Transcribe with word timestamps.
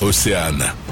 Océane. 0.00 0.89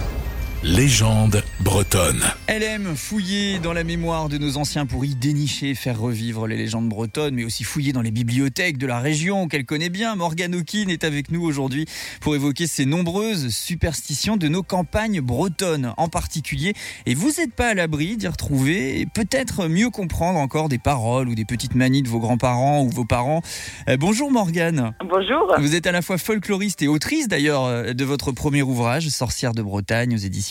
Légende 0.64 1.44
bretonne. 1.60 2.20
Elle 2.48 2.64
aime 2.64 2.96
fouiller 2.96 3.60
dans 3.60 3.72
la 3.72 3.84
mémoire 3.84 4.28
de 4.28 4.38
nos 4.38 4.56
anciens 4.56 4.86
pour 4.86 5.04
y 5.04 5.14
dénicher, 5.14 5.76
faire 5.76 6.00
revivre 6.00 6.48
les 6.48 6.56
légendes 6.56 6.88
bretonnes, 6.88 7.36
mais 7.36 7.44
aussi 7.44 7.62
fouiller 7.62 7.92
dans 7.92 8.02
les 8.02 8.10
bibliothèques 8.10 8.76
de 8.76 8.88
la 8.88 8.98
région 8.98 9.46
qu'elle 9.46 9.64
connaît 9.64 9.88
bien. 9.88 10.16
Morgane 10.16 10.56
O'Keane 10.56 10.90
est 10.90 11.04
avec 11.04 11.30
nous 11.30 11.44
aujourd'hui 11.44 11.86
pour 12.20 12.34
évoquer 12.34 12.66
ces 12.66 12.86
nombreuses 12.86 13.54
superstitions 13.54 14.36
de 14.36 14.48
nos 14.48 14.64
campagnes 14.64 15.20
bretonnes 15.20 15.94
en 15.96 16.08
particulier. 16.08 16.74
Et 17.06 17.14
vous 17.14 17.30
n'êtes 17.38 17.54
pas 17.54 17.68
à 17.68 17.74
l'abri 17.74 18.16
d'y 18.16 18.26
retrouver 18.26 18.98
et 18.98 19.06
peut-être 19.06 19.68
mieux 19.68 19.90
comprendre 19.90 20.40
encore 20.40 20.68
des 20.68 20.78
paroles 20.78 21.28
ou 21.28 21.36
des 21.36 21.44
petites 21.44 21.76
manies 21.76 22.02
de 22.02 22.08
vos 22.08 22.18
grands-parents 22.18 22.82
ou 22.82 22.88
vos 22.88 23.04
parents. 23.04 23.42
Euh, 23.88 23.96
bonjour 23.96 24.32
Morgane. 24.32 24.92
Bonjour. 25.08 25.54
Vous 25.58 25.76
êtes 25.76 25.86
à 25.86 25.92
la 25.92 26.02
fois 26.02 26.18
folkloriste 26.18 26.82
et 26.82 26.88
autrice 26.88 27.28
d'ailleurs 27.28 27.64
euh, 27.64 27.92
de 27.92 28.04
votre 28.04 28.32
premier 28.32 28.62
ouvrage, 28.62 29.08
Sorcière 29.10 29.52
de 29.52 29.62
Bretagne, 29.62 30.14
aux 30.14 30.18
éditions 30.18 30.47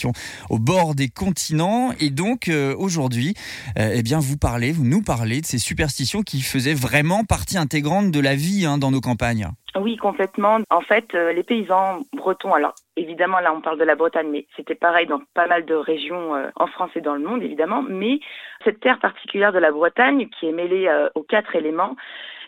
au 0.50 0.58
bord 0.58 0.94
des 0.94 1.08
continents. 1.08 1.92
Et 2.00 2.10
donc 2.10 2.48
euh, 2.48 2.74
aujourd'hui, 2.78 3.34
euh, 3.78 3.90
eh 3.94 4.02
bien, 4.02 4.18
vous 4.18 4.36
parlez, 4.36 4.72
vous 4.72 4.84
nous 4.84 5.02
parlez 5.02 5.40
de 5.40 5.46
ces 5.46 5.58
superstitions 5.58 6.22
qui 6.22 6.40
faisaient 6.40 6.74
vraiment 6.74 7.24
partie 7.24 7.58
intégrante 7.58 8.10
de 8.10 8.20
la 8.20 8.34
vie 8.34 8.66
hein, 8.66 8.78
dans 8.78 8.90
nos 8.90 9.00
campagnes. 9.00 9.48
Oui, 9.76 9.96
complètement. 9.96 10.58
En 10.70 10.80
fait, 10.80 11.14
euh, 11.14 11.32
les 11.32 11.42
paysans 11.42 12.00
bretons, 12.12 12.52
alors 12.52 12.74
évidemment 12.96 13.38
là 13.38 13.52
on 13.54 13.60
parle 13.60 13.78
de 13.78 13.84
la 13.84 13.94
Bretagne, 13.94 14.28
mais 14.30 14.46
c'était 14.56 14.74
pareil 14.74 15.06
dans 15.06 15.20
pas 15.34 15.46
mal 15.46 15.64
de 15.64 15.74
régions 15.74 16.32
en 16.56 16.66
France 16.66 16.90
et 16.96 17.00
dans 17.00 17.14
le 17.14 17.22
monde 17.22 17.42
évidemment, 17.42 17.82
mais 17.88 18.18
cette 18.64 18.80
terre 18.80 18.98
particulière 18.98 19.52
de 19.52 19.58
la 19.58 19.70
Bretagne 19.70 20.28
qui 20.28 20.46
est 20.46 20.52
mêlée 20.52 20.90
aux 21.14 21.22
quatre 21.22 21.54
éléments, 21.54 21.94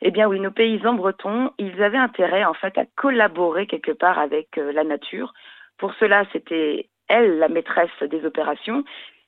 eh 0.02 0.10
bien 0.10 0.26
oui, 0.26 0.40
nos 0.40 0.50
paysans 0.50 0.94
bretons, 0.94 1.50
ils 1.58 1.80
avaient 1.82 1.98
intérêt 1.98 2.44
en 2.44 2.54
fait 2.54 2.76
à 2.78 2.84
collaborer 2.96 3.68
quelque 3.68 3.92
part 3.92 4.18
avec 4.18 4.56
la 4.56 4.82
nature. 4.82 5.32
Pour 5.78 5.94
cela, 5.94 6.24
c'était 6.32 6.88
elle, 7.10 7.38
la 7.38 7.48
maîtresse 7.48 7.90
des 8.02 8.24
opérations. 8.24 8.84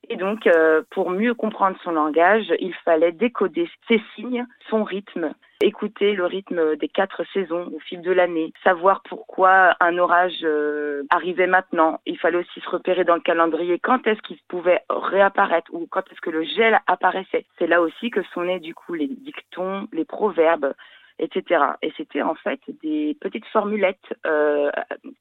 Et 0.09 0.17
donc, 0.17 0.47
euh, 0.47 0.81
pour 0.89 1.09
mieux 1.11 1.33
comprendre 1.33 1.77
son 1.83 1.91
langage, 1.91 2.53
il 2.59 2.73
fallait 2.83 3.13
décoder 3.13 3.69
ses 3.87 4.01
signes, 4.15 4.45
son 4.69 4.83
rythme, 4.83 5.33
écouter 5.61 6.13
le 6.13 6.25
rythme 6.25 6.75
des 6.75 6.89
quatre 6.89 7.23
saisons 7.31 7.71
au 7.73 7.79
fil 7.79 8.01
de 8.01 8.11
l'année, 8.11 8.51
savoir 8.65 9.01
pourquoi 9.07 9.75
un 9.79 9.97
orage 9.97 10.39
euh, 10.43 11.03
arrivait 11.09 11.47
maintenant. 11.47 12.01
Il 12.05 12.19
fallait 12.19 12.39
aussi 12.39 12.59
se 12.59 12.69
repérer 12.69 13.05
dans 13.05 13.15
le 13.15 13.21
calendrier 13.21 13.79
quand 13.79 14.05
est-ce 14.05 14.21
qu'il 14.21 14.39
pouvait 14.49 14.81
réapparaître 14.89 15.73
ou 15.73 15.87
quand 15.89 16.03
est-ce 16.11 16.21
que 16.21 16.31
le 16.31 16.43
gel 16.43 16.79
apparaissait. 16.87 17.45
C'est 17.57 17.67
là 17.67 17.81
aussi 17.81 18.09
que 18.09 18.23
sont 18.33 18.43
nés 18.43 18.59
du 18.59 18.75
coup 18.75 18.93
les 18.93 19.07
dictons, 19.07 19.87
les 19.93 20.05
proverbes, 20.05 20.73
etc. 21.19 21.63
Et 21.81 21.91
c'était 21.97 22.21
en 22.21 22.35
fait 22.35 22.59
des 22.81 23.15
petites 23.19 23.45
formulettes 23.47 24.13
euh, 24.25 24.71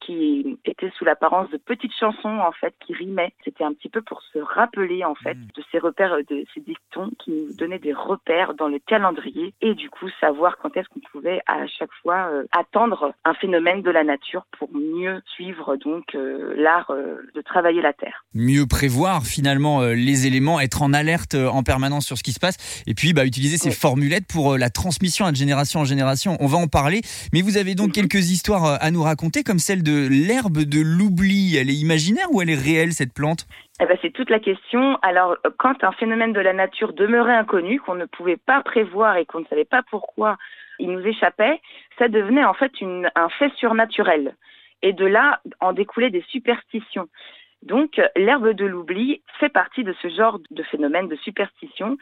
qui 0.00 0.58
étaient 0.64 0.90
sous 0.98 1.04
l'apparence 1.04 1.50
de 1.50 1.56
petites 1.56 1.94
chansons 1.98 2.38
en 2.38 2.52
fait 2.52 2.74
qui 2.84 2.94
rimaient. 2.94 3.32
C'était 3.44 3.64
un 3.64 3.72
petit 3.72 3.88
peu 3.88 4.02
pour 4.02 4.22
se 4.32 4.38
rappeler 4.38 5.04
en 5.04 5.14
fait 5.14 5.34
mm. 5.34 5.46
de 5.56 5.62
ces 5.70 5.78
repères, 5.78 6.16
de 6.28 6.44
ces 6.54 6.60
dictons 6.60 7.10
qui 7.18 7.30
nous 7.30 7.54
donnaient 7.54 7.78
des 7.78 7.92
repères 7.92 8.54
dans 8.54 8.68
le 8.68 8.78
calendrier 8.78 9.54
et 9.60 9.74
du 9.74 9.90
coup 9.90 10.08
savoir 10.20 10.58
quand 10.58 10.76
est-ce 10.76 10.88
qu'on 10.88 11.00
pouvait 11.12 11.40
à 11.46 11.66
chaque 11.66 11.92
fois 12.02 12.28
euh, 12.30 12.44
attendre 12.52 13.14
un 13.24 13.34
phénomène 13.34 13.82
de 13.82 13.90
la 13.90 14.04
nature 14.04 14.46
pour 14.58 14.70
mieux 14.74 15.20
suivre 15.34 15.76
donc 15.76 16.14
euh, 16.14 16.54
l'art 16.56 16.92
de 17.34 17.40
travailler 17.42 17.82
la 17.82 17.92
terre. 17.92 18.24
Mieux 18.34 18.66
prévoir 18.66 19.22
finalement 19.24 19.82
les 19.82 20.26
éléments, 20.26 20.60
être 20.60 20.82
en 20.82 20.92
alerte 20.92 21.34
en 21.34 21.62
permanence 21.62 22.06
sur 22.06 22.18
ce 22.18 22.22
qui 22.22 22.32
se 22.32 22.40
passe 22.40 22.84
et 22.86 22.94
puis 22.94 23.12
bah, 23.12 23.24
utiliser 23.24 23.56
ces 23.56 23.70
formulettes 23.70 24.26
pour 24.26 24.56
la 24.56 24.70
transmission 24.70 25.26
à 25.26 25.32
de 25.32 25.36
génération 25.36 25.81
en 25.82 25.84
génération. 25.84 26.36
On 26.40 26.46
va 26.46 26.58
en 26.58 26.68
parler. 26.68 27.00
Mais 27.32 27.42
vous 27.42 27.58
avez 27.58 27.74
donc 27.74 27.88
mhm. 27.88 27.92
quelques 27.92 28.30
histoires 28.30 28.64
euh, 28.64 28.76
à 28.80 28.90
nous 28.90 29.02
raconter, 29.02 29.42
comme 29.42 29.58
celle 29.58 29.82
de 29.82 30.08
l'herbe 30.08 30.58
de 30.58 30.80
l'oubli. 30.80 31.56
Elle 31.56 31.70
est 31.70 31.74
imaginaire 31.74 32.28
ou 32.32 32.40
elle 32.40 32.50
est 32.50 32.58
réelle, 32.58 32.92
cette 32.92 33.12
plante? 33.12 33.46
Eh 33.80 33.86
ben, 33.86 33.98
c'est 34.00 34.12
toute 34.12 34.30
la 34.30 34.38
question. 34.38 34.96
Alors, 35.02 35.36
quand 35.58 35.82
un 35.84 35.92
phénomène 35.92 36.32
de 36.32 36.40
la 36.40 36.52
nature 36.52 36.92
demeurait 36.92 37.36
inconnu, 37.36 37.80
qu'on 37.80 37.94
ne 37.94 38.06
pouvait 38.06 38.36
pas 38.36 38.62
prévoir 38.62 39.16
et 39.16 39.26
qu'on 39.26 39.40
ne 39.40 39.46
savait 39.46 39.64
pas 39.64 39.82
pourquoi 39.90 40.38
il 40.78 40.90
nous 40.90 41.06
échappait, 41.06 41.60
ça 41.98 42.08
devenait 42.08 42.44
en 42.44 42.54
fait 42.54 42.80
une, 42.80 43.10
un 43.14 43.28
fait 43.28 43.52
surnaturel. 43.56 44.36
Et 44.82 44.92
de 44.92 45.06
là 45.06 45.40
en 45.60 45.72
découlait 45.72 46.10
des 46.10 46.24
superstitions. 46.28 47.08
Donc, 47.62 48.00
l'herbe 48.16 48.50
de 48.50 48.66
l'oubli 48.66 49.22
fait 49.38 49.48
partie 49.48 49.84
de 49.84 49.94
ce 50.02 50.08
genre 50.08 50.40
de 50.50 50.62
phénomène 50.64 51.08
de 51.08 51.16
superstition. 51.16 51.96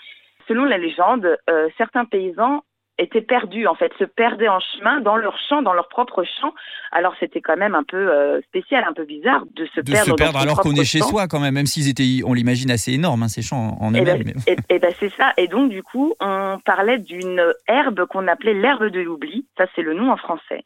Selon 0.49 0.65
la 0.65 0.79
légende, 0.79 1.37
euh, 1.51 1.69
certains 1.77 2.07
paysans 2.07 2.65
étaient 3.01 3.21
perdus 3.23 3.67
en 3.67 3.75
fait, 3.75 3.93
se 3.99 4.05
perdaient 4.05 4.49
en 4.49 4.61
chemin 4.61 5.01
dans 5.01 5.17
leur 5.17 5.37
champ, 5.49 5.63
dans 5.63 5.73
leur 5.73 5.89
propre 5.89 6.23
champ. 6.41 6.55
Alors 6.93 7.15
c'était 7.19 7.41
quand 7.41 7.57
même 7.57 7.75
un 7.75 7.83
peu 7.83 7.97
euh, 7.97 8.41
spécial, 8.43 8.85
un 8.89 8.93
peu 8.93 9.05
bizarre 9.05 9.45
de 9.55 9.67
se 9.67 9.81
de 9.81 9.91
perdre. 9.91 10.11
Se 10.11 10.15
perdre 10.15 10.39
alors 10.39 10.61
qu'on 10.61 10.75
est 10.75 10.85
chez 10.85 11.01
soi 11.01 11.27
quand 11.27 11.41
même, 11.41 11.55
même 11.55 11.67
s'ils 11.67 11.89
étaient, 11.89 12.23
on 12.25 12.35
l'imagine 12.35 12.71
assez 12.71 12.93
énorme 12.93 13.23
hein, 13.23 13.29
ces 13.29 13.43
champs 13.43 13.77
en 13.81 13.95
eh 13.95 14.03
ben, 14.03 14.21
eux-mêmes. 14.21 14.35
Et, 14.47 14.53
eh, 14.53 14.57
eh 14.69 14.79
ben 14.79 14.93
c'est 15.01 15.13
ça. 15.15 15.33
Et 15.37 15.49
donc 15.49 15.71
du 15.71 15.83
coup, 15.83 16.15
on 16.21 16.59
parlait 16.65 16.99
d'une 16.99 17.43
herbe 17.67 18.05
qu'on 18.07 18.29
appelait 18.29 18.55
l'herbe 18.55 18.87
de 18.87 19.01
l'oubli. 19.01 19.47
Ça 19.57 19.67
c'est 19.75 19.83
le 19.83 19.95
nom 19.95 20.13
en 20.13 20.17
français. 20.17 20.65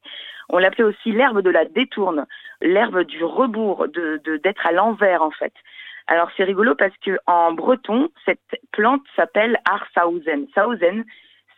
On 0.51 0.59
l'appelait 0.59 0.85
aussi 0.85 1.13
l'herbe 1.13 1.41
de 1.41 1.51
la 1.51 1.65
détourne, 1.65 2.27
l'herbe 2.61 3.03
du 3.05 3.25
rebours, 3.25 3.87
de 3.89 4.21
d'être 4.43 4.67
à 4.67 4.73
l'envers 4.73 5.23
en 5.23 5.31
fait. 5.31 5.53
Alors 6.07 6.29
c'est 6.37 6.45
rigolo 6.45 6.75
parce 6.75 6.97
que 7.05 7.19
en 7.27 7.53
breton, 7.53 8.11
cette 8.27 8.41
plante 8.73 9.03
s'appelle 9.17 9.59
Arsausen. 9.65 10.47
Sausen, 10.55 11.05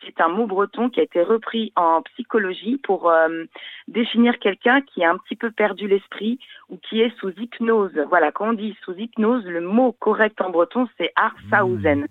c'est 0.05 0.21
un 0.21 0.29
mot 0.29 0.47
breton 0.47 0.89
qui 0.89 0.99
a 0.99 1.03
été 1.03 1.21
repris 1.21 1.71
en 1.75 2.01
psychologie 2.01 2.77
pour 2.77 3.09
euh, 3.09 3.45
définir 3.87 4.39
quelqu'un 4.39 4.81
qui 4.81 5.03
a 5.03 5.11
un 5.11 5.17
petit 5.17 5.35
peu 5.35 5.51
perdu 5.51 5.87
l'esprit 5.87 6.39
ou 6.69 6.77
qui 6.77 7.01
est 7.01 7.15
sous 7.19 7.31
hypnose. 7.37 7.91
Voilà, 8.09 8.31
quand 8.31 8.49
on 8.49 8.53
dit 8.53 8.75
sous 8.83 8.93
hypnose, 8.93 9.45
le 9.45 9.61
mot 9.61 9.91
correct 9.93 10.39
en 10.41 10.49
breton, 10.49 10.87
c'est 10.97 11.11
Arsausen. 11.15 12.07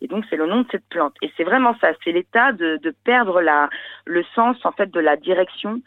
Et 0.00 0.06
donc, 0.06 0.24
c'est 0.28 0.36
le 0.36 0.46
nom 0.46 0.62
de 0.62 0.66
cette 0.70 0.86
plante. 0.88 1.14
Et 1.22 1.32
c'est 1.36 1.44
vraiment 1.44 1.74
ça, 1.80 1.92
c'est 2.04 2.12
l'état 2.12 2.52
de, 2.52 2.78
perdre 3.04 3.40
la, 3.40 3.70
le 4.04 4.22
sens, 4.34 4.56
en 4.64 4.72
fait, 4.72 4.90
de 4.90 5.00
la 5.00 5.16
direction, 5.16 5.80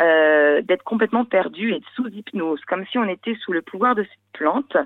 euh, 0.00 0.62
d'être 0.62 0.84
complètement 0.84 1.24
perdu 1.24 1.72
et 1.72 1.82
sous 1.96 2.06
hypnose, 2.08 2.60
comme 2.66 2.86
si 2.86 2.98
on 2.98 3.08
était 3.08 3.34
sous 3.36 3.52
le 3.52 3.62
pouvoir 3.62 3.94
de 3.94 4.02
cette 4.04 4.32
plante. 4.32 4.76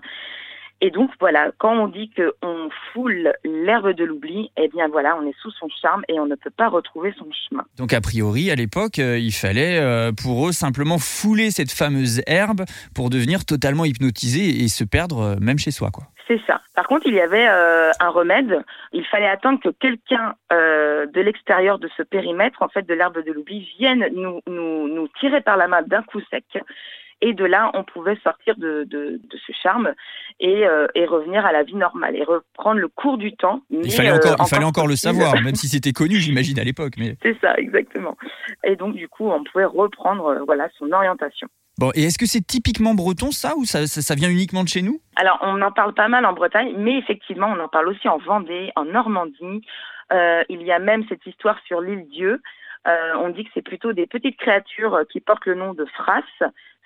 Et 0.80 0.90
donc 0.90 1.10
voilà, 1.18 1.50
quand 1.58 1.72
on 1.72 1.88
dit 1.88 2.10
qu'on 2.10 2.68
foule 2.92 3.32
l'herbe 3.44 3.90
de 3.90 4.04
l'oubli, 4.04 4.52
eh 4.56 4.68
bien 4.68 4.86
voilà, 4.88 5.16
on 5.20 5.26
est 5.26 5.34
sous 5.42 5.50
son 5.50 5.68
charme 5.68 6.02
et 6.08 6.20
on 6.20 6.26
ne 6.26 6.36
peut 6.36 6.50
pas 6.50 6.68
retrouver 6.68 7.12
son 7.18 7.26
chemin. 7.32 7.64
Donc 7.76 7.92
a 7.92 8.00
priori, 8.00 8.50
à 8.50 8.54
l'époque, 8.54 9.00
euh, 9.00 9.18
il 9.18 9.32
fallait 9.32 9.80
euh, 9.80 10.12
pour 10.12 10.48
eux 10.48 10.52
simplement 10.52 10.98
fouler 10.98 11.50
cette 11.50 11.72
fameuse 11.72 12.22
herbe 12.28 12.62
pour 12.94 13.10
devenir 13.10 13.44
totalement 13.44 13.84
hypnotisé 13.84 14.62
et 14.62 14.68
se 14.68 14.84
perdre 14.84 15.20
euh, 15.20 15.36
même 15.40 15.58
chez 15.58 15.72
soi, 15.72 15.90
quoi. 15.90 16.04
C'est 16.28 16.40
ça. 16.46 16.60
Par 16.74 16.86
contre, 16.86 17.06
il 17.06 17.14
y 17.14 17.20
avait 17.22 17.46
un 17.46 18.10
remède. 18.10 18.62
Il 18.92 19.02
fallait 19.06 19.30
attendre 19.30 19.60
que 19.64 19.70
quelqu'un 19.70 20.34
de 20.50 21.20
l'extérieur 21.22 21.78
de 21.78 21.88
ce 21.96 22.02
périmètre, 22.02 22.60
en 22.60 22.68
fait, 22.68 22.86
de 22.86 22.92
l'herbe 22.92 23.24
de 23.24 23.32
l'oubli, 23.32 23.66
vienne 23.78 24.06
nous, 24.14 24.42
nous, 24.46 24.88
nous 24.88 25.08
tirer 25.20 25.40
par 25.40 25.56
la 25.56 25.68
main 25.68 25.80
d'un 25.80 26.02
coup 26.02 26.20
sec 26.30 26.44
et 27.20 27.34
de 27.34 27.44
là, 27.44 27.70
on 27.74 27.84
pouvait 27.84 28.16
sortir 28.22 28.56
de, 28.56 28.84
de, 28.84 29.20
de 29.22 29.38
ce 29.46 29.52
charme 29.62 29.92
et, 30.40 30.66
euh, 30.66 30.86
et, 30.94 31.04
revenir 31.04 31.44
à 31.44 31.52
la 31.52 31.64
vie 31.64 31.74
normale 31.74 32.14
et 32.14 32.22
reprendre 32.22 32.80
le 32.80 32.88
cours 32.88 33.18
du 33.18 33.34
temps. 33.34 33.62
Il 33.70 33.90
fallait 33.90 34.12
encore, 34.12 34.36
il 34.38 34.46
fallait 34.46 34.64
encore 34.64 34.86
le 34.86 34.96
savoir, 34.96 35.34
même 35.42 35.56
si 35.56 35.68
c'était 35.68 35.92
connu, 35.92 36.16
j'imagine, 36.16 36.58
à 36.60 36.64
l'époque. 36.64 36.94
Mais... 36.96 37.16
C'est 37.22 37.36
ça, 37.40 37.54
exactement. 37.56 38.16
Et 38.64 38.76
donc, 38.76 38.94
du 38.94 39.08
coup, 39.08 39.28
on 39.30 39.42
pouvait 39.42 39.64
reprendre 39.64 40.26
euh, 40.26 40.38
voilà, 40.46 40.68
son 40.78 40.92
orientation. 40.92 41.48
Bon, 41.78 41.90
et 41.94 42.04
est-ce 42.04 42.18
que 42.18 42.26
c'est 42.26 42.44
typiquement 42.44 42.94
breton 42.94 43.30
ça 43.30 43.56
ou 43.56 43.64
ça, 43.64 43.86
ça, 43.86 44.14
vient 44.14 44.30
uniquement 44.30 44.64
de 44.64 44.68
chez 44.68 44.82
nous? 44.82 45.00
Alors, 45.16 45.38
on 45.42 45.60
en 45.62 45.72
parle 45.72 45.94
pas 45.94 46.08
mal 46.08 46.24
en 46.24 46.32
Bretagne, 46.32 46.74
mais 46.76 46.98
effectivement, 46.98 47.48
on 47.48 47.60
en 47.60 47.68
parle 47.68 47.88
aussi 47.88 48.08
en 48.08 48.18
Vendée, 48.18 48.72
en 48.76 48.84
Normandie. 48.84 49.62
Euh, 50.12 50.42
il 50.48 50.62
y 50.62 50.72
a 50.72 50.78
même 50.78 51.04
cette 51.08 51.24
histoire 51.26 51.58
sur 51.66 51.80
l'île 51.80 52.06
Dieu. 52.08 52.40
Euh, 52.86 53.12
on 53.20 53.28
dit 53.30 53.44
que 53.44 53.50
c'est 53.54 53.62
plutôt 53.62 53.92
des 53.92 54.06
petites 54.06 54.38
créatures 54.38 55.00
qui 55.10 55.20
portent 55.20 55.46
le 55.46 55.54
nom 55.54 55.74
de 55.74 55.84
Fras 55.84 56.22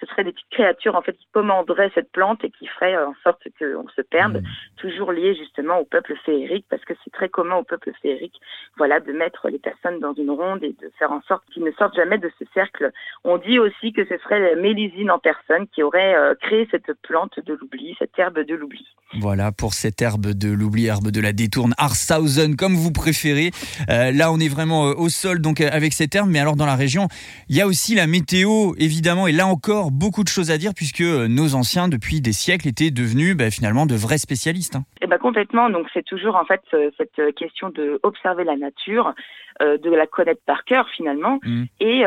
ce 0.02 0.06
seraient 0.06 0.24
des 0.24 0.32
petites 0.32 0.50
créatures 0.50 0.96
en 0.96 1.02
fait 1.02 1.12
qui 1.12 1.26
commanderaient 1.32 1.90
cette 1.94 2.10
plante 2.10 2.42
et 2.44 2.50
qui 2.50 2.66
feraient 2.66 2.96
euh, 2.96 3.08
en 3.08 3.14
sorte 3.22 3.42
qu'on 3.58 3.88
se 3.94 4.02
perde, 4.02 4.42
mmh. 4.42 4.46
toujours 4.76 5.12
lié 5.12 5.34
justement 5.34 5.78
au 5.78 5.84
peuple 5.84 6.14
féerique, 6.24 6.66
parce 6.68 6.84
que 6.84 6.94
c'est 7.04 7.12
très 7.12 7.28
commun 7.28 7.56
au 7.56 7.62
peuple 7.62 7.92
féerique, 8.02 8.40
voilà, 8.76 9.00
de 9.00 9.12
mettre 9.12 9.48
les 9.48 9.58
personnes 9.58 10.00
dans 10.00 10.14
une 10.14 10.30
ronde 10.30 10.64
et 10.64 10.74
de 10.80 10.90
faire 10.98 11.12
en 11.12 11.22
sorte 11.22 11.44
qu'ils 11.52 11.62
ne 11.62 11.70
sortent 11.72 11.94
jamais 11.94 12.18
de 12.18 12.30
ce 12.38 12.44
cercle. 12.52 12.90
On 13.24 13.38
dit 13.38 13.58
aussi 13.58 13.92
que 13.92 14.04
ce 14.04 14.18
serait 14.18 14.56
Mélusine 14.56 15.10
en 15.10 15.18
personne 15.18 15.66
qui 15.68 15.82
aurait 15.82 16.14
euh, 16.16 16.34
créé 16.34 16.66
cette 16.70 16.92
plante 17.02 17.38
de 17.46 17.54
l'oubli, 17.54 17.94
cette 17.98 18.18
herbe 18.18 18.40
de 18.40 18.54
l'oubli. 18.54 18.86
Voilà 19.20 19.52
pour 19.52 19.74
cette 19.74 20.00
herbe 20.02 20.32
de 20.32 20.50
l'oubli, 20.50 20.86
herbe 20.86 21.10
de 21.10 21.20
la 21.20 21.32
détourne, 21.32 21.74
Arshausen, 21.78 22.56
comme 22.56 22.74
vous 22.74 22.92
préférez. 22.92 23.50
Euh, 23.90 24.10
là, 24.10 24.32
on 24.32 24.40
est 24.40 24.48
vraiment 24.48 24.82
au 24.84 25.08
sol 25.08 25.40
donc 25.40 25.60
avec 25.60 25.92
cette 25.92 26.14
herbe, 26.14 26.30
mais 26.30 26.40
alors 26.40 26.56
dans 26.56 26.66
la 26.66 26.76
région, 26.76 27.08
il 27.48 27.56
y 27.56 27.60
a 27.60 27.66
aussi 27.66 27.94
la 27.94 28.06
météo 28.06 28.72
évidemment, 28.78 29.26
et 29.26 29.32
là 29.32 29.46
encore 29.46 29.91
beaucoup 29.98 30.24
de 30.24 30.28
choses 30.28 30.50
à 30.50 30.58
dire 30.58 30.72
puisque 30.74 31.02
nos 31.02 31.54
anciens, 31.54 31.88
depuis 31.88 32.20
des 32.20 32.32
siècles, 32.32 32.68
étaient 32.68 32.90
devenus 32.90 33.36
bah, 33.36 33.50
finalement 33.50 33.86
de 33.86 33.94
vrais 33.94 34.18
spécialistes. 34.18 34.76
Hein. 34.76 34.84
Eh 35.00 35.06
ben, 35.06 35.18
complètement. 35.18 35.70
Donc 35.70 35.86
c'est 35.92 36.04
toujours 36.04 36.36
en 36.36 36.44
fait 36.44 36.62
cette 36.96 37.34
question 37.34 37.70
de 37.70 38.00
observer 38.02 38.44
la 38.44 38.56
nature, 38.56 39.14
de 39.60 39.90
la 39.90 40.06
connaître 40.06 40.42
par 40.46 40.64
cœur 40.64 40.88
finalement, 40.88 41.38
mmh. 41.44 41.64
et, 41.80 42.04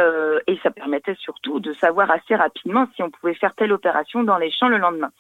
et 0.47 0.59
ça 0.63 0.71
permettait 0.71 1.15
surtout 1.19 1.59
de 1.59 1.73
savoir 1.73 2.11
assez 2.11 2.35
rapidement 2.35 2.87
si 2.95 3.03
on 3.03 3.11
pouvait 3.11 3.35
faire 3.35 3.53
telle 3.55 3.71
opération 3.71 4.23
dans 4.23 4.37
les 4.37 4.51
champs 4.51 4.67
le 4.67 4.77
lendemain. 4.77 5.11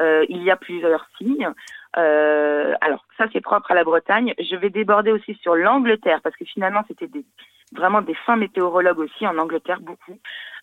il 0.00 0.42
y 0.42 0.50
a 0.50 0.56
plusieurs 0.56 1.08
signes. 1.18 1.50
Euh, 1.96 2.74
alors 2.80 3.04
ça 3.16 3.26
c'est 3.32 3.40
propre 3.40 3.70
à 3.70 3.74
la 3.74 3.84
Bretagne. 3.84 4.34
Je 4.38 4.56
vais 4.56 4.70
déborder 4.70 5.12
aussi 5.12 5.34
sur 5.42 5.54
l'Angleterre 5.54 6.20
parce 6.22 6.36
que 6.36 6.44
finalement 6.44 6.82
c'était 6.88 7.06
des, 7.06 7.24
vraiment 7.72 8.02
des 8.02 8.14
fins 8.14 8.36
météorologues 8.36 8.98
aussi 8.98 9.26
en 9.26 9.38
Angleterre 9.38 9.80
beaucoup. 9.80 10.18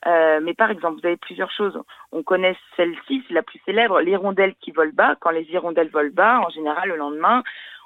Euh, 0.07 0.39
mais 0.42 0.54
par 0.54 0.72
exemple 0.72 1.00
vous 1.00 1.07
avez 1.07 1.18
plusieurs 1.18 1.51
choses. 1.51 1.80
On 2.12 2.24
connaît 2.24 2.57
celle-ci, 2.75 3.24
c'est 3.28 3.33
la 3.33 3.44
plus 3.44 3.62
célèbre, 3.66 4.01
l'hirondelle 4.01 4.56
qui 4.60 4.72
vole 4.72 4.92
bas. 4.92 5.16
Quand 5.19 5.31
les 5.31 5.44
hirondelles 5.44 5.89
volent 5.89 6.12
bas, 6.13 6.39
en 6.39 6.50
général 6.50 6.89
le 6.89 6.98
lendemain 6.98 7.44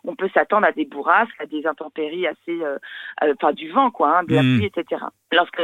on 0.07 0.15
peut 0.15 0.29
s'attendre 0.33 0.65
à 0.67 0.71
des 0.71 0.85
bourrasques, 0.85 1.39
à 1.39 1.45
des 1.45 1.65
intempéries 1.65 2.27
assez, 2.27 2.61
euh, 2.61 2.77
euh, 3.23 3.33
enfin 3.35 3.53
du 3.53 3.69
vent 3.71 3.91
quoi, 3.91 4.19
hein, 4.19 4.23
de 4.23 4.35
la 4.35 4.43
hmm. 4.43 4.57
pluie, 4.57 4.71
etc. 4.73 5.03
Lorsque 5.31 5.61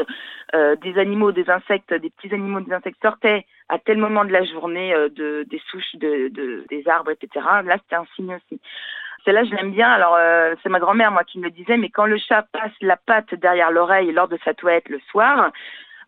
euh, 0.56 0.76
des 0.78 0.98
animaux, 0.98 1.32
des 1.32 1.50
insectes, 1.50 1.94
des 1.94 2.10
petits 2.10 2.34
animaux, 2.34 2.60
des 2.62 2.74
insectes 2.74 3.02
sortaient 3.02 3.46
à 3.70 3.80
tel 3.80 3.98
moment 3.98 4.26
de 4.26 4.32
la 4.32 4.44
journée 4.44 4.94
de, 5.16 5.46
des 5.50 5.62
souches 5.70 5.96
de, 5.96 6.28
de, 6.30 6.66
des 6.70 6.88
arbres, 6.88 7.12
etc. 7.12 7.46
Là, 7.64 7.78
c'était 7.84 7.96
un 7.96 8.06
signe 8.16 8.36
aussi. 8.36 8.60
Celle-là, 9.24 9.46
je 9.46 9.52
l'aime 9.52 9.72
bien. 9.72 9.90
Alors, 9.90 10.18
c'est 10.62 10.68
ma 10.68 10.80
grand-mère, 10.80 11.12
moi, 11.12 11.24
qui 11.24 11.40
me 11.40 11.50
disait, 11.50 11.78
mais 11.78 11.90
quand 11.90 12.06
le 12.06 12.18
chat 12.18 12.46
passe 12.52 12.74
la 12.82 12.98
patte 12.98 13.34
derrière 13.36 13.72
l'oreille 13.72 14.12
lors 14.12 14.28
de 14.28 14.38
sa 14.44 14.54
toilette 14.54 14.90
le 14.90 15.00
soir, 15.10 15.52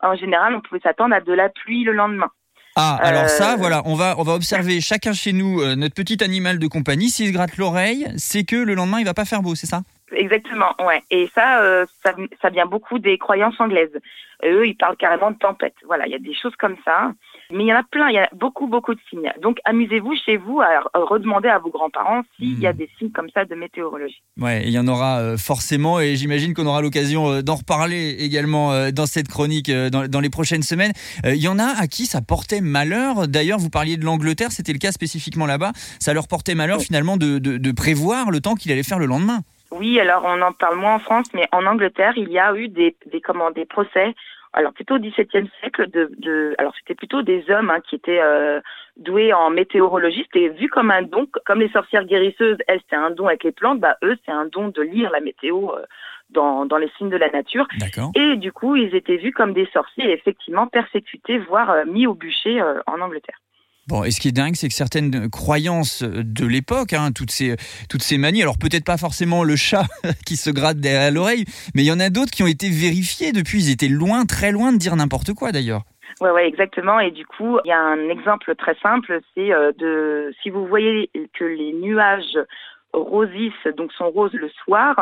en 0.02 0.16
général, 0.16 0.56
on 0.56 0.62
pouvait 0.62 0.82
s'attendre 0.82 1.16
à 1.16 1.22
de 1.22 1.32
la 1.32 1.48
pluie 1.48 1.86
le 1.86 1.94
lendemain. 1.94 2.32
Ah, 2.75 2.98
alors 3.02 3.30
ça, 3.30 3.54
euh, 3.54 3.56
voilà, 3.58 3.84
on 3.86 3.94
va, 3.94 4.16
on 4.18 4.24
va 4.24 4.34
observer 4.34 4.81
chacun 4.81 5.14
chez 5.14 5.31
nous 5.31 5.62
euh, 5.62 5.75
notre 5.75 5.94
petit 5.94 6.24
animal 6.24 6.58
de 6.58 6.68
compagnie. 6.68 7.10
S'il 7.10 7.28
se 7.28 7.34
gratte 7.34 7.58
l'oreille, 7.58 8.08
c'est 8.18 8.46
que 8.46 8.56
le 8.56 8.74
lendemain, 8.74 9.00
il 9.00 9.06
va 9.06 9.14
pas 9.14 9.25
faire 9.25 9.44
beau, 9.44 9.54
c'est 9.54 9.68
ça? 9.68 9.81
Exactement, 10.12 10.74
ouais. 10.86 11.04
Et 11.12 11.30
ça, 11.36 11.62
euh, 11.62 11.86
ça, 12.04 12.16
ça, 12.42 12.50
vient 12.50 12.66
beaucoup 12.66 12.98
des 12.98 13.18
croyances 13.18 13.60
anglaises. 13.60 14.00
Eux, 14.44 14.68
ils 14.68 14.75
parlent 14.75 14.98
carrément 14.98 15.31
de 15.31 15.38
tempête. 15.38 15.75
Voilà, 15.86 16.08
il 16.08 16.12
y 16.12 16.16
a 16.16 16.20
des 16.20 16.34
choses 16.34 16.56
comme 16.58 16.75
ça. 16.84 17.12
Mais 17.54 17.64
il 17.64 17.68
y 17.68 17.74
en 17.74 17.78
a 17.78 17.84
plein, 17.84 18.10
il 18.10 18.16
y 18.16 18.20
a 18.20 18.30
beaucoup, 18.34 18.68
beaucoup 18.68 18.94
de 18.94 19.00
signes. 19.10 19.32
Donc 19.42 19.60
amusez-vous 19.66 20.16
chez 20.26 20.38
vous 20.38 20.62
à 20.62 20.84
redemander 20.94 21.50
à 21.50 21.60
vos 21.60 21.70
grands-parents 21.70 22.24
s'il 22.38 22.60
y 22.60 22.68
a 22.68 22.74
hmm. 22.74 22.78
des 22.78 22.90
signes 22.98 23.12
comme 23.12 23.30
ça 23.34 23.46
de 23.46 23.56
météorologie. 23.56 24.22
Ouais, 24.40 24.64
il 24.66 24.72
y 24.72 24.80
en 24.80 24.88
aura 24.88 25.20
euh, 25.20 25.38
forcément 25.38 26.00
et 26.00 26.16
j'imagine 26.16 26.54
qu'on 26.54 26.66
aura 26.66 26.82
l'occasion 26.82 27.30
euh, 27.30 27.42
d'en 27.42 27.56
reparler 27.56 28.18
également 28.20 28.90
dans 28.92 29.06
cette 29.06 29.28
chronique 29.28 29.72
dans, 29.72 30.20
les 30.20 30.30
prochaines 30.30 30.64
semaines. 30.64 30.92
Il 31.26 31.42
y 31.42 31.48
en 31.48 31.60
a 31.60 31.68
à 31.80 31.88
qui 31.88 32.06
ça 32.06 32.22
portait 32.22 32.62
malheur. 32.62 33.28
D'ailleurs, 33.28 33.60
vous 33.60 33.70
parliez 33.70 33.98
de 33.98 34.06
l'Angleterre, 34.06 34.52
c'était 34.52 34.74
le 34.74 34.80
cas 34.80 34.92
spécifiquement 34.92 35.46
là-bas. 35.46 35.72
Ça 36.00 36.14
leur 36.14 36.28
portait 36.28 36.56
malheur 36.56 36.82
finalement 36.82 37.18
de, 37.18 37.40
de, 37.40 37.58
de 37.58 37.72
prévoir 37.72 38.32
le 38.32 38.42
temps 38.42 38.56
qu'il 38.56 38.72
allait 38.72 38.84
faire 38.84 39.00
le 39.00 39.06
lendemain. 39.06 39.42
Oui, 39.74 40.00
alors 40.00 40.24
on 40.26 40.40
en 40.42 40.52
parle 40.52 40.78
moins 40.78 40.96
en 40.96 41.00
France, 41.00 41.28
mais 41.34 41.48
en 41.52 41.66
Angleterre, 41.66 42.14
il 42.16 42.30
y 42.30 42.38
a 42.38 42.56
eu 42.56 42.68
des, 42.68 42.96
des, 43.12 43.22
comment, 43.22 43.50
des 43.50 43.66
procès, 43.66 44.14
alors 44.54 44.74
plutôt 44.74 44.96
au 44.96 45.00
XVIIe 45.00 45.50
siècle, 45.60 45.90
de, 45.90 46.12
de, 46.20 46.56
alors 46.58 46.74
c'était 46.78 46.96
plutôt 46.96 47.22
des 47.22 47.44
hommes 47.50 47.70
hein, 47.70 47.80
qui 47.88 47.96
étaient 47.96 48.22
euh, 48.22 48.62
doués 48.98 49.34
en 49.34 49.50
météorologie, 49.50 50.26
c'était 50.32 50.50
vu 50.50 50.70
comme 50.70 50.92
un 50.92 51.02
don, 51.02 51.28
comme 51.46 51.60
les 51.60 51.70
sorcières 51.70 52.06
guérisseuses, 52.06 52.58
elles, 52.68 52.82
c'est 52.90 52.96
un 52.96 53.12
don 53.12 53.28
avec 53.28 53.44
les 53.44 53.52
plantes, 53.52 53.80
bah 53.80 53.98
eux, 54.04 54.16
c'est 54.26 54.32
un 54.32 54.46
don 54.46 54.70
de 54.70 54.82
lire 54.82 55.10
la 55.12 55.20
météo 55.20 55.72
euh, 55.72 55.84
dans, 56.30 56.66
dans 56.66 56.78
les 56.78 56.90
signes 56.98 57.10
de 57.10 57.18
la 57.18 57.30
nature. 57.30 57.68
Et 58.16 58.38
du 58.38 58.52
coup, 58.52 58.76
ils 58.76 58.96
étaient 58.96 59.18
vus 59.18 59.32
comme 59.32 59.54
des 59.54 59.68
sorciers 59.74 60.12
effectivement 60.12 60.68
persécutés, 60.68 61.40
voire 61.40 61.72
euh, 61.72 61.86
mis 61.86 62.08
au 62.08 62.14
bûcher 62.14 62.62
en 62.62 63.02
Angleterre. 63.02 63.40
Bon, 63.88 64.06
et 64.06 64.12
ce 64.12 64.22
qui 64.22 64.30
est 64.30 64.32
dingue, 64.32 64.56
c'est 64.56 64.70
que 64.70 64.74
certaines 64.74 65.30
croyances 65.30 66.04
de 66.04 66.46
l'époque, 66.46 66.94
hein, 66.94 67.12
toutes 67.12 67.32
ces 67.32 67.58
toutes 67.90 68.02
ces 68.02 68.18
manies, 68.18 68.42
alors 68.42 68.58
peut-être 68.58 68.86
pas 68.86 68.98
forcément 68.98 69.44
le 69.44 69.58
chat 69.58 69.86
qui 70.26 70.38
se 70.38 70.50
gratte 70.50 70.78
derrière 70.78 71.12
l'oreille, 71.12 71.44
mais 71.76 71.84
il 71.84 71.88
y 71.88 71.92
en 71.92 72.00
a 72.00 72.10
d'autres 72.10 72.32
qui 72.32 72.44
ont 72.44 72.48
été 72.48 72.70
vérifiées 72.70 73.34
depuis. 73.34 73.66
Ils 73.66 73.72
étaient 73.72 73.90
loin, 73.90 74.26
très 74.26 74.52
loin 74.52 74.72
de 74.72 74.78
dire 74.78 74.96
n'importe 74.96 75.34
quoi 75.34 75.52
d'ailleurs. 75.52 75.82
Ouais, 76.22 76.32
ouais, 76.32 76.48
exactement. 76.48 77.00
Et 77.00 77.12
du 77.12 77.26
coup, 77.26 77.60
il 77.66 77.70
y 77.70 77.74
a 77.74 77.80
un 77.80 78.08
exemple 78.10 78.56
très 78.56 78.76
simple, 78.76 79.20
c'est 79.36 79.52
euh, 79.52 79.74
de 79.78 80.34
si 80.42 80.50
vous 80.50 80.66
voyez 80.66 81.10
que 81.38 81.44
les 81.44 81.74
nuages 81.74 82.40
rosissent, 82.94 83.68
donc 83.76 83.92
sont 83.94 84.10
roses 84.10 84.34
le 84.34 84.50
soir, 84.64 84.96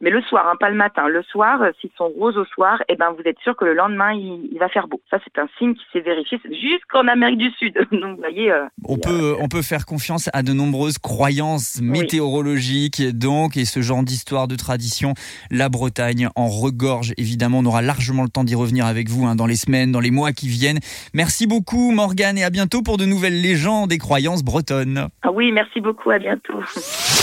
mais 0.00 0.10
le 0.10 0.22
soir, 0.22 0.46
hein, 0.48 0.56
pas 0.58 0.70
le 0.70 0.76
matin. 0.76 1.08
Le 1.08 1.22
soir, 1.22 1.60
euh, 1.62 1.70
s'ils 1.80 1.90
sont 1.96 2.08
roses 2.08 2.36
au 2.36 2.44
soir, 2.44 2.82
eh 2.88 2.96
ben 2.96 3.10
vous 3.16 3.22
êtes 3.24 3.38
sûr 3.40 3.56
que 3.56 3.64
le 3.64 3.74
lendemain 3.74 4.12
il, 4.12 4.56
va 4.58 4.68
faire 4.68 4.86
beau. 4.86 5.00
Ça 5.10 5.18
c'est 5.24 5.40
un 5.40 5.48
signe 5.58 5.74
qui 5.74 5.84
s'est 5.92 6.00
vérifié 6.00 6.40
jusqu'en 6.44 7.08
Amérique 7.08 7.38
du 7.38 7.50
Sud. 7.52 7.74
Donc 7.92 8.16
vous 8.16 8.22
voyez. 8.22 8.50
Euh, 8.50 8.66
on 8.84 8.96
peut 8.96 9.34
on 9.40 9.48
peut 9.48 9.62
faire 9.62 9.86
confiance 9.86 10.30
à 10.32 10.42
de 10.42 10.52
nombreuses 10.52 10.98
croyances 10.98 11.80
météorologiques 11.82 13.02
donc 13.16 13.56
et 13.56 13.64
ce 13.64 13.80
genre 13.80 14.02
d'histoire 14.02 14.46
de 14.48 14.56
tradition. 14.56 15.14
La 15.50 15.68
Bretagne 15.68 16.28
en 16.36 16.48
regorge 16.48 17.12
évidemment. 17.16 17.58
On 17.58 17.66
aura 17.66 17.82
largement 17.82 18.22
le 18.22 18.28
temps 18.28 18.44
d'y 18.44 18.54
revenir 18.54 18.86
avec 18.86 19.08
vous 19.08 19.26
hein, 19.26 19.34
dans 19.34 19.46
les 19.46 19.56
semaines, 19.56 19.90
dans 19.90 20.00
les 20.00 20.10
mois 20.10 20.32
qui 20.32 20.48
viennent. 20.48 20.78
Merci 21.12 21.46
beaucoup 21.46 21.90
Morgane 21.90 22.38
et 22.38 22.44
à 22.44 22.50
bientôt 22.50 22.82
pour 22.82 22.98
de 22.98 23.04
nouvelles 23.04 23.40
légendes 23.40 23.92
et 23.92 23.98
croyances 23.98 24.44
bretonnes. 24.44 25.08
Ah 25.22 25.30
oui, 25.32 25.50
merci 25.52 25.80
beaucoup. 25.80 26.10
À 26.10 26.18
bientôt. 26.18 26.58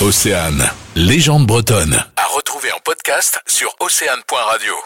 Océane, 0.02 0.64
légende 0.96 1.46
bretonne. 1.46 1.96
En 2.72 2.80
podcast 2.80 3.40
sur 3.48 3.76
océane.radio. 3.80 4.86